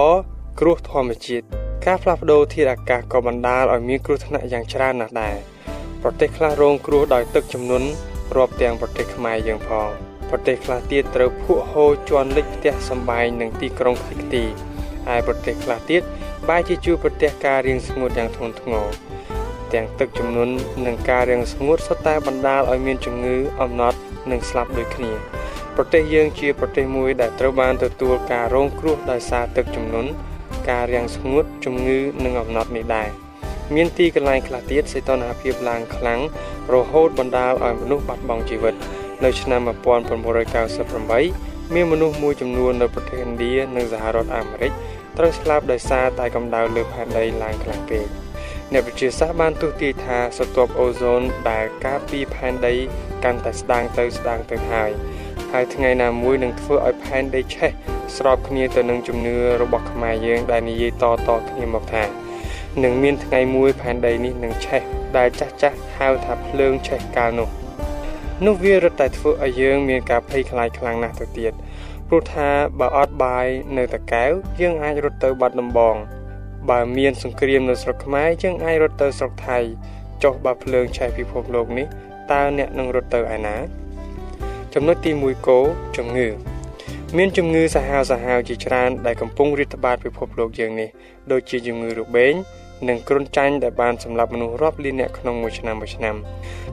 [0.60, 1.46] គ្រោះធម្មជាតិ
[1.86, 5.36] ការផ្លាស់ប្ដូរធាតុអាកាសក៏បណ្ដាលឲ្យមានគ្រោះថ្នាក់យ៉ាងច្រើនណាស់ដែរ
[6.01, 7.88] ប្រទេសខ្លះរងគ្រោះដោយទឹកជំនន់
[8.36, 9.89] រាប់ទាំងប្រទេសខ្មែរយើងផង
[10.29, 14.43] ប្រទេសខ្លះទៀតត្រូវភក់ហូរជន់លិចផ្ទះសម្បែងនិងទីក្រុងខ្ទេចខ្ទី
[15.15, 16.01] ឯប្រទេសខ្លះទៀត
[16.50, 18.86] បែរជាជួបប្រទះការរៀងស្ងួតយ៉ាងធ្ងន់ធ្ងរ
[19.74, 20.53] ទាំងទឹកជំនន់
[20.86, 23.98] និងការរៀងស្ងួតសុទ្ធតែបណ្ដាលឲ្យមានជំងឺអំណត់
[24.31, 25.12] និងស្លាប់ដូចគ្នា
[25.75, 30.10] ប្រទេសយើងជាប្រទេសមួយដែលត្រូវបានទទួលការរងគ្រោះដោយសារទឹកជំនន់
[30.70, 33.10] ការរាំងស្ងួតជំងឺនិងអំណត់នេះដែរ
[33.75, 36.20] មានទីកន្លែងខ្លះទៀតសីតុណ្ហភាពឡើងខ្លាំង
[36.74, 38.74] រហូតបណ្ដាលឲ្យមនុស្សបាត់បង់ជីវិត
[39.24, 44.72] នៅឆ្នាំ1998 មានមនុស្សមួយចំនួននៅប្រទេសឥណ្ឌានិងសហរដ្ឋអាមេរិក
[45.18, 48.06] ត្រូវស្លាប់ដោយសារតែកម្ដៅលើផែនដីឡើងខ្លាំងពេក
[48.72, 52.75] អ្នកវិទ្យាសាស្ត្របានទស្សន៍ទាយថាស្រទាប់អូโซនដែលការពារផែនដី
[53.24, 54.92] កាន់តែស្ដាងទៅស្ដាងទៅហើយ
[55.51, 57.72] ហើយថ្ងៃណាមួយនឹងធ្វើឲ្យផែនដីឆេះ
[58.18, 62.04] ស្របគ្នាទៅនឹងជំនឿរបស់ខ្មែរយើងដែលនិយាយតតគ្នាមកថា
[62.84, 64.82] នឹងមានថ្ងៃមួយផែនដីនេះនឹងឆេះ
[65.18, 67.61] ដែលចាស់ចាស់ហៅថាភ្លើងឆេះកាលនោះ
[68.45, 71.53] នោះវារត់តែធ្វើឲ្យយើងមានការភ័យខ្លាចខ្លាំងណាស់ទៅទៀត
[72.07, 74.31] ព្រោះថាបើអត់បាយនៅតកែវ
[74.62, 75.95] យើងអាចរត់ទៅបាត់ដំបង
[76.69, 79.58] បើមានសង្គ្រាមនៅស្រុកខ្មែរយើងអាចរត់ទៅស្រុកថៃ
[80.23, 81.88] ចុះបើភ្លើងឆេះពិភពលោកនេះ
[82.32, 83.58] តើអ្នកនឹងរត់ទៅឯណា
[84.73, 85.60] ចំណុចទី1គោ
[85.97, 86.27] ជំងឺ
[87.17, 90.89] មានជំងឺសាហាវសាហាវជាច្រើនដែលកំពុងរាតត្បាតពិភពលោកយើងនេះ
[91.32, 92.34] ដូចជាជំងឺរបេង
[92.88, 96.15] និងគ្រុនចាញ់ដែលបានសម្លាប់មនុស្សរាប់លានអ្នកក្នុងមួយឆ្នាំមួយឆ្នាំ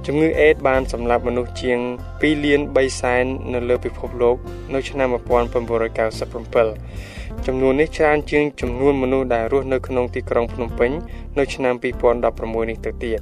[0.06, 1.78] ជំងឺអេដបានសម្លាប់មនុស្សជាង
[2.20, 4.36] 2លាន3សែននៅលើពិភពលោក
[4.74, 10.90] នៅឆ្នាំ1997ចំនួននេះច្រើនជាងចំនួនមនុស្សដែលរស់នៅក្នុងទីក្រុងភ្នំពេញ
[11.38, 11.74] នៅឆ្នាំ
[12.22, 13.20] 2016នេះទៅទៀត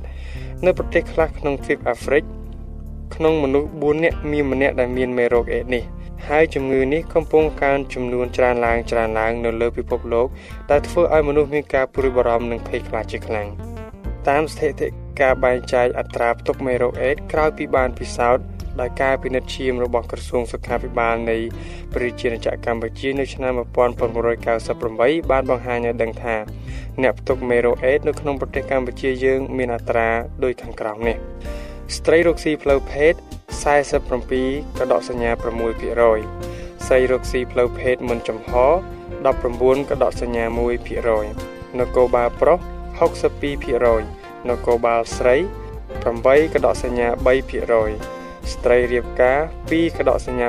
[0.65, 2.23] នៅប្រទេសខ្លះក្នុងទ្វីបអាហ្វ្រិក
[3.15, 5.83] ក្នុងមនុស្ស4នាក់មានម្នាក់ដែលមានមេរោគអេដនេះ
[6.31, 10.27] ហើយជំងឺនេះកំពុងកើនចំនួនច្រើនឡើងច្រើនឡើងនៅលើពិភពលោក
[10.71, 13.49] ដែលធ្វើឲ្យមនុស្សមានការព្រួយបារម្ភនិងភ័យខ្លាចជាខ្លាំង
[14.29, 14.89] តាមស្ថិតិ
[15.21, 18.45] ការបែងចែកអត្រាផ្ទុកមេរោគអេដក្រោយពីបានពិសោធន៍
[18.81, 21.37] ដោយការពិនិត្យឈាមរបស់ក្រសួងសុខាភិបាលនៃ
[21.95, 23.53] ប្រជាជាតិកម្ពុជានៅឆ្នាំ
[24.57, 26.37] 1998បានបង្ហាញឲ្យដឹងថា
[27.03, 30.09] អ្នកផ្ទុកមេរោគអេដនៅក្នុងប្រទេសកម្ពុជាយើងមានអត្រា
[30.45, 31.17] ដូចខាងក្រោមនេះ
[31.97, 33.15] ស្ត្រីរកស៊ីផ្លូវភេទ
[33.67, 38.53] 47កដកសញ្ញា6%ស្រីរកស៊ីផ្លូវភេទមិនចំហ
[39.27, 40.45] 19កដកសញ្ញា
[41.13, 42.59] 1%នគរបាលប្រុស
[43.39, 45.37] 62%នគរបាលស្រី
[45.97, 49.41] 8កដកសញ្ញា3%ស្ត្រីរៀបការ
[49.73, 50.47] 2កដកសញ្ញា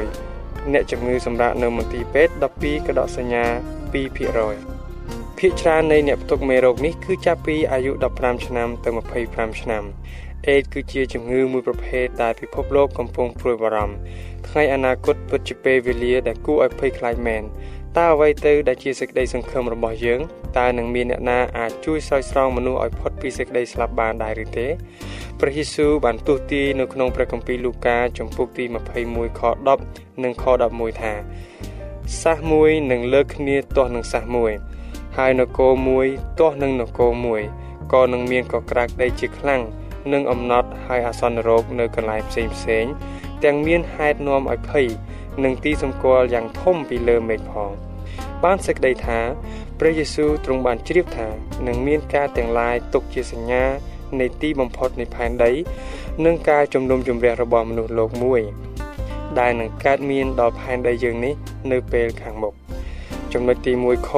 [0.00, 3.44] 4%អ្នកជំងឺសម្រាប់នៅមន្ទីរពេទ្យ12កដកសញ្ញា
[3.92, 8.90] 2%ភាគច្រើននៃអ្នកផ្ទុកមេរោគនេះគឺចាប់ពីអាយុ15ឆ្នាំទៅ
[9.24, 9.84] 25ឆ្នាំ
[10.46, 13.96] អេដគឺជាជំងឺមួយប្រភេទដែលពិភពលោកកំពុងព្រួយបារម្ភ
[14.48, 17.42] ថ្ងៃអនាគតពិតជាពេលវេលាដែលគួរឲ្យភ័យខ្លាចមែន
[17.96, 20.20] តើអ្វីទៅដែលជាសេចក្តីសង្ឃឹមរបស់យើង
[20.58, 24.66] តើនឹងមានអ្នកណាអាចជួយស្រោចស្រង់មនុស្សឲ្យផុតពីសេចក្តីស្លាប់បានដែរឬទេ
[25.40, 28.64] ព្រះយេស៊ូវបានទស្សទាយនៅក្នុងព្រះគម្ពីរលូកាចំពុកទី
[29.02, 29.42] 21ខ
[29.82, 31.14] 10និងខ11ថា
[32.22, 34.52] សាសមួយនឹងលើកគ្នាទាស់នឹងសាសមួយ
[35.16, 36.06] ហើយនគរមួយ
[36.38, 37.42] ទាស់នឹងនគរមួយ
[37.92, 39.62] ក៏នឹងមានកក្រាក់ដីជាខ្លាំង
[40.12, 42.84] និងអំណត់ឲ្យអាសន្នរោគនៅកន្លែងផ្សេងផ្សេង
[43.44, 44.86] ទាំងមានហេតុនាំឲ្យភ័យ
[45.44, 47.70] និងទីសម្គាល់យ៉ាងធំពីលើមេឃផង
[48.44, 49.18] បានសេចក្តីថា
[49.78, 51.28] ព្រះយេស៊ូវទ្រង់បានជ្រាបថា
[51.66, 53.64] នឹងមានការទាំងឡាយទុកជាសញ្ញា
[54.20, 55.52] នៃទីបំផុតនៃផែនដី
[56.24, 58.40] និងការជំនុំជម្រះរបស់មនុស្សលោកមួយ
[59.38, 61.34] ដែលនឹងកើតមានដល់ផែនដីយើងនេះ
[61.72, 62.54] នៅពេលខាងមុខ
[63.32, 64.12] ចំណុចទី1ខ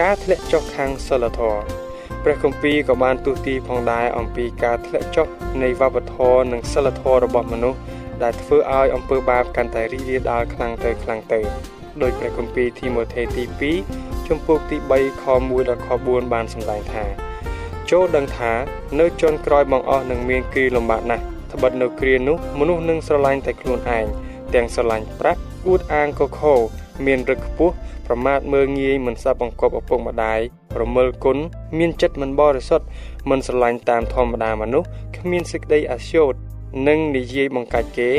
[0.00, 1.81] ការធ្លាក់ចុះខាងសិលធម៌
[2.24, 5.26] ព្រះគម្ពីរក៏បានទូទីផងដែរអំពីការធ្លាក់ចុះ
[5.62, 7.78] នៃវប្បធម៌និងសិលធម៌របស់មនុស្ស
[8.22, 11.40] ដែលធ្វើឲ្យអំពើបាបកាន់តែរីករាលដាលខ្លាំងទៅខ្លាំងទៅ
[12.02, 13.44] ដោយព្រះគម្ពីរទីម៉ូថេទី
[13.80, 17.04] 2ជំពូកទី3ខ1ដល់ខ4បានសម្ដែងថា
[17.90, 18.52] ចូលដឹងថា
[19.00, 21.22] នៅជន់ក្រោយបងអស់នឹងមានគ្រាលំបាកណាស់
[21.52, 24.06] ត្បិតនៅគ្រានោះមនុស្សនឹងស្រឡាញ់តែខ្លួនឯង
[24.54, 26.54] ទាំងស្រឡាញ់ប្រាក់អួតអាងកខោ
[27.06, 27.74] មានរឹកខ្ពស់
[28.06, 30.40] ប្រមាថមើងងាយមិនសាប់បង្កប់ឪពុកម្ដាយ
[30.80, 31.38] រមិលគុណ
[31.78, 32.86] មានចិត្តមិនបរិសុទ្ធ
[33.30, 36.34] មិនស្រឡាញ់តាមធម្មតាមនុស្សគ្មានសេចក្តីអាស្យោត
[36.88, 38.10] និងនិយាយបង្កាច់គេ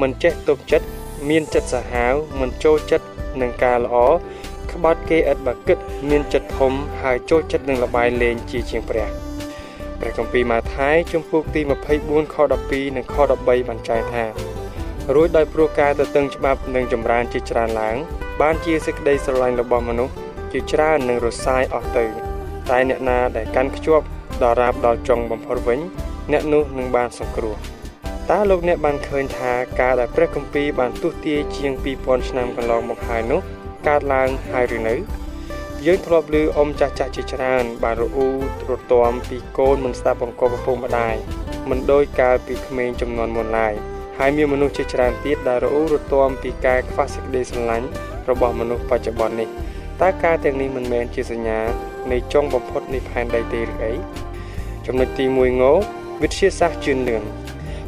[0.00, 0.86] មិនចេះទុកចិត្ត
[1.28, 3.06] មានចិត្តសាហាវមិនចូលចិត្ត
[3.40, 3.96] នឹងការល្អ
[4.72, 5.78] ក្បត់គេឥតបាគិត
[6.10, 9.08] មានចិត្តធំហើយចូលចិត្តនឹងលបាយលេងជាជាងព្រះ
[9.98, 11.60] ព្រះគម្ពីរម៉ាថាយជំពូកទី
[11.96, 14.24] 24ខ12និងខ13បានចែងថា
[15.14, 17.96] រួចដោយព្រោះការទៅតឹងច្បាប់និងចម្រើនជាច្រើនឡើង
[18.40, 20.14] បានជាសេចក្តីស្រឡាញ់របស់មនុស្ស
[20.52, 22.04] ជាច្រើននឹងរសាយអស់ទៅ
[22.70, 24.04] តែអ្នកណាដែលកាន់ខ្ជាប់
[24.42, 25.80] ដល់រាបដល់ចុងបំផុតវិញ
[26.32, 27.56] អ្នកនោះនឹងបានសង្គ្រោះ
[28.30, 33.40] តើលោកអ្នកបានឃើញថាការដែលព្រះគម្ពីរបានទស្សទាយជាង2000ឆ្នាំកន្លងមកហើយនោះ
[33.88, 34.94] កើតឡើងហើយឬនៅ
[35.86, 38.28] យើងធ្លាប់ឮអ៊ំចាស់ចាស់ជាច្រើន បានរអ៊ូ
[38.62, 41.16] ទ្រទាំពីកូនមិនស្ដាប់បង្គាប់ឪពុកម្ដាយ
[41.70, 43.74] មិនដូចកាលពីក្មេងចំនួនមុនឡើយ
[44.18, 47.88] ហើយមានមនុស្សជាច្រើនទៀតដែលរអ៊ូរទាំពីការខ្វះសេចក្តីស្រឡាញ់
[48.30, 49.48] របស់មនុស្សបច្ចុប្បន្ននេះ
[50.00, 51.60] តើការទាំងនេះមិនមែនជាសញ្ញា
[52.12, 53.92] នៃចុងបំផុតនៃផែនដីទេឬអី
[54.86, 55.64] ចំណុចទី1ង
[56.22, 57.22] វិទ្យាសាស្ត្រជឿនលឿន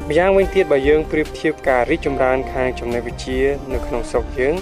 [0.09, 3.43] ម្យ៉ាងវិញទៀតបើយើងប្រៀបធៀបការរីកចម្រើនខាងចំណេះវិទ្យា
[3.73, 4.55] នៅក្នុងស្រុកយើង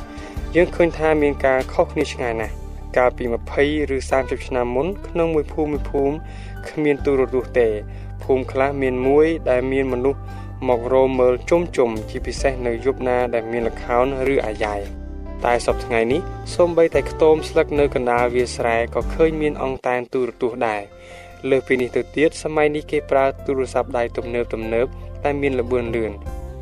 [0.57, 2.55] យើងឃើញថាមានការខុសគ្នាឆ្ងាយណាស់
[2.97, 3.25] កាលពី
[3.59, 6.15] 20ឬ30ឆ្នាំមុនក្នុងមួយភូមិមួយភូមិ
[6.69, 7.69] គ្មានទូរទស្សន៍ទេ
[8.23, 10.21] ភូមិខ្លះមានមួយដែលមានមនុស្ស
[10.69, 14.77] មករមមើលជុំជុំជាពិសេសនៅយប់ណាដែលមានលខោនឬអាយ៉ៃ
[15.47, 16.21] តែសប្តាហ៍ថ្ងៃនេះ
[16.55, 20.83] សូម្បីតែខ្ទមស្លឹកនៅកណ្ដាលវាលស្រែក៏ឃើញមានអង្គតែនទូរទស្សន៍ដែរ
[21.51, 24.87] លើសពីនេះទៅទៀតសម័យនេះគេប្រើទូរស័ព្ទដៃទំនើបទំនើប
[25.25, 26.13] តែមានល្បឿនលឿន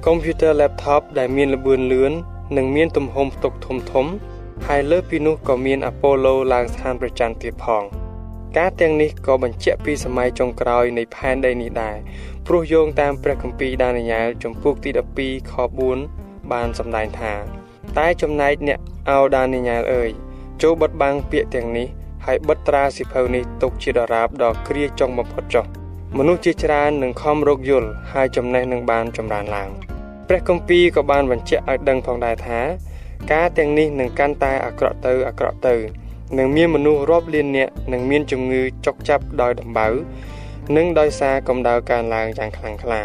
[0.07, 2.13] កុំព្យូទ័រ laptop ដែលមានល្បឿនលឿន
[2.57, 4.07] និងមានទំហំផ្ទុកធំធំ
[4.67, 7.83] ហើយលើពីនោះក៏មានអាប៉ូឡូឡើងស្ថានប្រច័ណ្ឌទៀតផង
[8.59, 11.97] ការទាំងនេះក៏បញ្ជាក់ពីសម័យចុងក្រោយនៃផែនដីនេះដែរ
[12.47, 14.91] ព្រោះយោងតាមព្រះគម្ពីរដានីយ៉ែលចំពុកទី
[15.21, 15.53] 12ខ
[16.03, 17.60] 4បានសម្ដែងថា
[17.99, 18.79] តែចំណែកអ្នក
[19.11, 20.11] អោដានីយ៉ែលអើយ
[20.63, 21.87] ចូលបិទបាំងពាក្យទាំងនេះ
[22.27, 25.65] ហើយបិទត្រាសិភៅនេះទុកជាដរាបដល់គ្រាចុងបំផុតចុះ
[26.19, 29.71] មនុស្សជាច្រើននឹងខំរកយល់ហើយចំណេះនឹងបានចម្រើនឡើង
[30.29, 32.61] ព្រះគម្ពីរក៏បានបញ្ជាក់ឲ្យដឹងផងដែរថា
[33.33, 35.75] ការទាំងនេះនឹងកាន់តែអាក្រក់ទៅអាក្រក់ទៅ
[36.39, 39.89] នឹងមានមនុស្សរាប់លាននាក់នឹងមានជំងឺចុកចាប់ដោយដំបៅ
[40.77, 43.03] និងដោយសារកម្ដៅកើនឡើងយ៉ាងខ្លាំងក្លា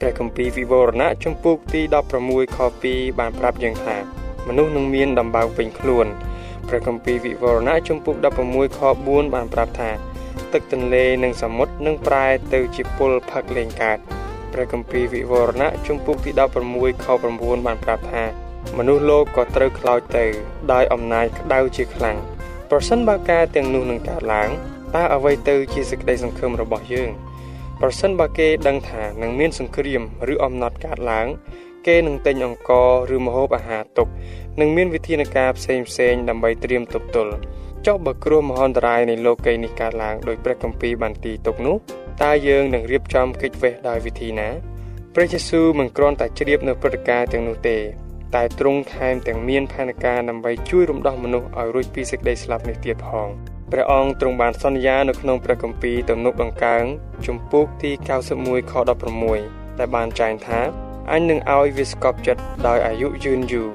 [0.00, 1.80] ព្រះគម្ពីរវិវរណៈជំពូកទី
[2.18, 3.96] 16ខ2បានប្រាប់យើងថា
[4.48, 6.06] មនុស្សនឹងមានដំបៅពេញខ្លួន
[6.68, 8.16] ព្រះគម្ពីរវិវរណៈជំពូក
[8.48, 9.90] 16ខ4បានប្រាប់ថា
[10.52, 13.98] ទឹកទន្លេនិងសមុទ្រនឹងប្រែទៅជាពុលផឹកលេងកើត
[14.52, 16.30] ព្រះគម្ពីរវិវរណៈជំពូកទី
[16.68, 17.06] 16ខ
[17.36, 18.24] 9បានប្រាប់ថា
[18.78, 20.24] មនុស្សលោកក៏ត្រូវខ្លោចទៅ
[20.72, 22.16] ដោយអំណាចក្តៅជាខ្លាំង
[22.70, 24.50] ប្រសិនបើការទាំងនោះនឹងកើតឡើង
[24.94, 27.10] តើអ្វីទៅជាសេចក្តីសង្ឃឹមរបស់យើង
[27.80, 31.26] ប្រសិនបើគេដឹងថានឹងមានសង្គ្រាម ឬអំណត់កើតឡើង
[31.86, 34.08] គេនឹងទិញអង្ករឬម្ហូបអាហារទុក
[34.60, 37.34] និងមានវិធានការផ្សេងផ្សេងដើម្បីត្រៀមទប់ទល់
[37.86, 41.76] ចុះបើគ្រោះមហន្តរាយនៃលោកីនេះកើតឡើងដោយព្រះគម្ពីរបានទីទុកនោះ
[42.22, 44.48] តើយើងនឹងរៀបចំកិច្ចវេះដោយវិធីណា
[45.14, 47.78] ព្រះយេស៊ូវមិនគ្រាន់តែជ្រាបនៅព្រឹត្តិការណ៍ទាំងនោះទេ
[48.34, 53.28] តែទ្រង់ថែមទាំងមានផែនការដើម្បីជួយរំដោះមនុស្សឲ្យរួចពីសេចក្តីស្លាប់នេះទៀតផង
[53.72, 56.84] ព្រះអង្គទ្រង់បានសន្យានៅក្នុងព្រះគម្ពីរទំនុកដង្កើង
[57.26, 57.90] ជំពូកទី
[58.30, 58.74] 91ខ
[59.26, 60.60] 16ដែលបានចែងថា
[61.12, 63.70] អញនឹងឲ្យវាស្កប់ចិត្តដោយអាយុយឺនយូរ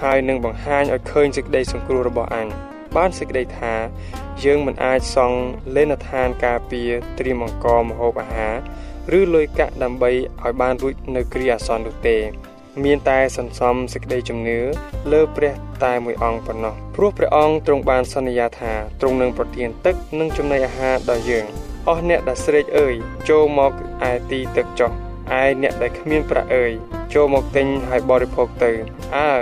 [0.00, 2.46] ហើយនឹងបង្ហាញឲ្យឃើញសេចក្តីសង្គ្រោះរបស់អញ
[2.96, 3.74] បានសេចក្តីថា
[4.44, 5.38] យើងមិនអាចសង់
[5.76, 12.18] លេនឋានការពារត្រៀមអង្គម្ហូបអាហារឬលុយកាក់ដើម្បីឲ្យបានរួចនៅគ្រាអាសន្ននោះទេ
[12.84, 14.58] មានតែសន្សំសេចក្តីជំនឿ
[15.12, 15.52] លើព្រះ
[15.84, 21.46] តែមួយអង្គប៉ុណ្ណោះព្រោះព្រះអង្គទ្រង់បានសន្យាថាទ្រង់នឹងប្រទានទឹកនិងចំណីអាហារដល់យើង
[21.88, 22.94] អស់អ្នកដែលស្រេកអើយ
[23.28, 23.72] ចូលមក
[24.10, 24.92] ឯទីទឹកចុះ
[25.40, 26.72] ឯអ្នកដែលគ្មានប្រាក់អើយ
[27.14, 28.72] ចូលមកទិញហើយបរិភោគទៅ
[29.16, 29.32] អើ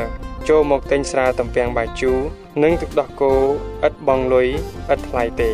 [0.48, 2.18] ចូលមកទិញស្រាតំពាំងបាយជូរ
[2.62, 3.34] និងទឹកដោះគោ
[3.86, 4.48] ឥតបងលុយ
[4.92, 5.50] ឥតថ្លៃទេ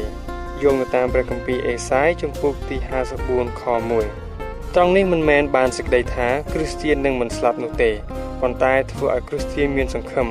[0.62, 2.76] យោងទៅតាមព្រះគម្ពីរអេសាយជំពូកទី
[3.18, 3.62] 54ខ
[4.20, 7.90] 1ត្រង់នេះមិនមែនបានសេចក្តីថាគ្រីស្ទាននឹងមិនស្លាប់នោះទេ
[8.40, 10.28] ប៉ុន្តែធ្វើឲ្យគ្រីស្ទានមានសង្ឃឹម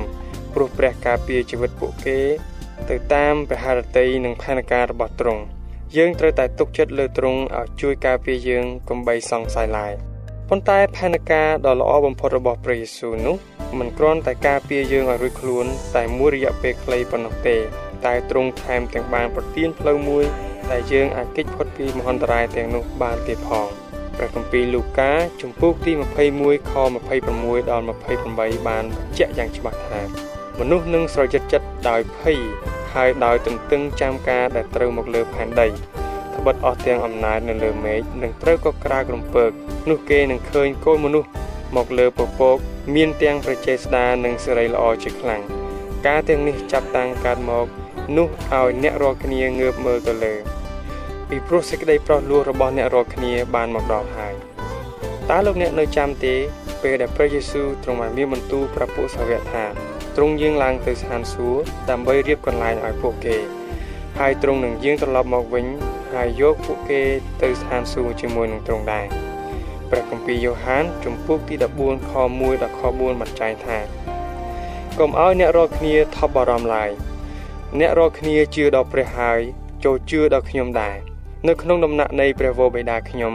[0.54, 2.18] ព្រោះព្រះការពារជីវិតពួកគេ
[2.90, 5.42] ទៅតាមព្រះハរតីនិងផែនការរបស់ទ្រង់
[5.96, 9.92] យើងត្រូវតែទុកចិត្តលើទ្រង់ឲ្យជួយការពារយើងកុំបីសង្ស័យឡើយ
[10.48, 13.36] ប៉ុន្តែផែនការដ៏ល្អបំផុតរបស់ព្រះយេស៊ូវនោះ
[13.78, 17.56] មិនគ្រាន់តែការពារយើងឲ្យរួចខ្លួន តែមួយរយៈពេលខ្លីប៉ុណ្ណោះទេ
[18.04, 20.24] តែទ្រង់ថែមទាំងបានប្រទានផ្លូវមួយ
[20.70, 23.68] ដែលយើងអាចគេចផុតពីមហន្តរាយទាំងនោះបានទៀតផង។
[24.16, 25.92] ព្រះគម្ពីរលូកាជំពូកទី
[26.32, 26.72] 21ខ
[27.20, 30.00] 26ដល់28បានបញ្ជាក់យ៉ាងច្បាស់ថា
[30.60, 32.38] មនុស្សនឹងស្រជិតចិត្តដោយភ័យ
[32.96, 39.50] ហើយដោយទន្ទឹងចាំការដែលត្រូវមកលើផែនដីត្បិតអស់ទាំងអំណាចនៅលើមេឃនឹងត្រូវក៏ក្រាក្រំពើក
[39.88, 41.28] នោះគេនឹងឃើញកូនមនុស្ស
[41.76, 42.56] មកលើពពក
[42.94, 45.42] មានទាំងប្រជេស្តានិងសេរីល្អជាខ្លាំង
[46.06, 47.66] ការទាំងនេះចាប់តាំងកើតមក
[48.16, 50.34] នោះឲ្យអ្នករាល់គ្នាងើបមើលទៅលើ
[51.28, 54.34] ពីព្រោះសេចក្តីប្រោះលោះរបស់អ្នករាល់គ្នាបានមកដល់ហើយ
[55.30, 56.34] តើលោកអ្នកនៅចាំទេ
[56.82, 59.64] ពេលដែលព្រះយេស៊ូវទ្រង់បានមានបន្ទូលប្រាប់ពួកសាវកថា
[60.16, 63.36] ទ្រង់យាងឡើងទៅស្ថានសួគ៌ដើម្បីរៀបកន្លែងឲ្យពួកគេ
[64.18, 65.66] ហើយទ្រង់នឹងយាងត្រឡប់មកវិញ
[66.14, 67.02] ហើយយកពួកគេ
[67.42, 69.06] ទៅស្ថានសួគ៌ជាមួយនឹងទ្រង់ដែរ
[69.90, 73.78] ព្រះគម្ពីរយ៉ូហានជំពូកទី14ខ1ដល់ខ4បានចែងថា
[74.98, 76.90] កុំឲ្យអ្នករាល់គ្នាថប់បារម្ភឡើយ
[77.78, 79.40] អ្នករាល់គ្នាជឿដល់ព្រះហើយ
[79.84, 80.96] ចូលជឿដល់ខ្ញុំដែរ
[81.48, 83.34] នៅក្នុងដំណាក់នៃព្រះវរបិតាខ្ញុំ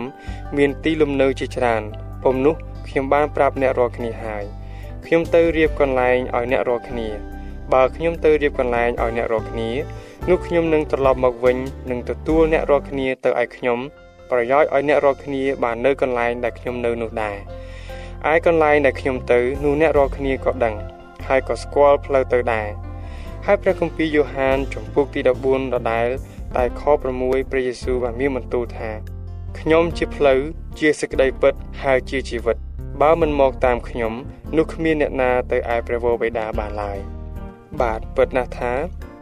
[0.58, 1.82] មានទីលំនៅជាច្រើន
[2.24, 2.56] ពុំនោះ
[2.88, 4.46] ខ្ញុំបានប្រាប់អ្នករាល់គ្នាហើយ
[5.06, 7.08] ខ្ញុំទៅរៀបកន្លែងឲ្យអ្នករាល់គ្នា
[7.74, 9.70] បើខ្ញុំទៅរៀបកន្លែងឲ្យអ្នករាល់គ្នា
[10.30, 11.58] នោះខ្ញុំនឹងត្រឡប់មកវិញ
[11.90, 13.80] នឹងទទួលអ្នករាល់គ្នាទៅឲ្យខ្ញុំ
[14.32, 17.38] ប្រយោជន៍ឲ្យអ្នករាល់គ្នាបាននៅកន្លែងដែលខ្ញុំនៅនោះដែរ
[18.32, 20.76] ឯកន្លែងដែលខ្ញុំទៅនោះអ្នករាល់គ្នាក៏ដឹង
[21.28, 22.68] ហើយក៏ស្គាល់ផ្លូវទៅដែរ
[23.46, 26.08] ហើយព្រះគម្ពីរយ៉ូហានចំពុកទី14ដដែល
[26.58, 26.82] តែខ
[27.18, 28.90] 6ព្រះយេស៊ូវបានមានបន្ទូលថា
[29.60, 30.40] ខ្ញុំជាផ្លូវ
[30.80, 32.58] ជាសេចក្តីពិតហើយជាជីវិត
[33.02, 34.14] បើមិនមកតាមខ្ញុំ
[34.58, 36.98] នោះគ្មានអ្នកណាទៅឯព្រះវរបិតាបានឡើយ
[37.82, 38.74] បាទពិតណាស់ថា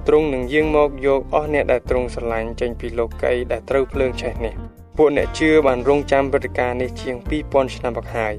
[0.08, 4.56] ទ្រង់នឹងយាងមកយកអស់អ្នកដែលទ្រង់ស្រឡាញ់ចេញពីលោកីដែលត្រូវភ្លើងឆេះនេះ
[4.98, 8.34] ពួកអ្នកជឿបានរងចាំព្រឹត្តិការណ៍នេះជាង2000ឆ្នាំមកហើយ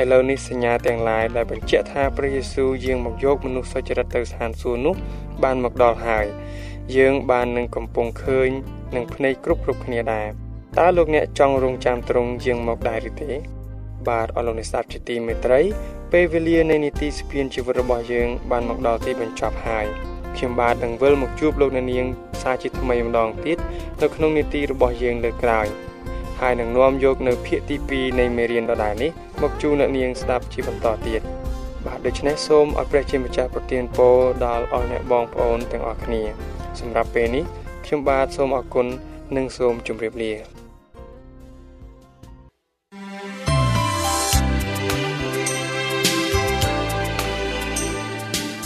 [0.00, 4.94] ឥឡូវនេះសញ្ញាទាំងឡាយដែលបញ្ជាក់ថាព្រះយេស៊ូវយាងមកយកមនុស្សសុចរិតទៅស្ថានសួគ៌នោះ
[5.42, 6.26] បានមកដល់ហើយ
[6.96, 8.50] យើងបាននឹងកំពុងឃើញ
[8.94, 10.28] នឹងភ្នែកគ្រប់គ្រប់គ្នាដែរ
[10.78, 13.53] តើលោកអ្នកចង់រងចាំទ្រង់យាងមកដែរឬទេ
[14.08, 15.60] បាទអរលោកអ្នកស្ដាប់ជាទីមេត្រី
[16.12, 19.86] ពេលវេលានៃនីតិស្ពានជីវិតរបស់យើង បានមកដល់ទីបញ្ចប់ហើយ
[20.36, 22.06] ខ្ញុំបាទនឹងវិលមកជួបលោកអ្នកនាង
[22.42, 23.58] សាជាថ្មីម្ដងទៀត
[24.02, 25.66] នៅក្នុងនីតិរបស់យើងលើកក្រោយ
[26.40, 29.10] ហើយនឹងនាំយកនៅភាគទី2នៃមេរៀនដដែលនេះ
[29.42, 31.20] មកជូនអ្នកនាងស្ដាប់ជាបន្តទៀត
[31.86, 36.22] បាទដូច្នេះសូមឲ្យព្រះជាម្ចាស់ប្រទានពរដល់អស់អ្នកបងប្អូនទាំងអស់គ្នា
[36.80, 37.44] សម្រាប់ពេលនេះ
[37.84, 38.86] ខ្ញុំបាទសូមអរគុណ
[39.36, 40.53] និងសូមជម្រាបលា